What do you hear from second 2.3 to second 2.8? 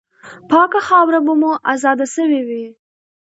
وي.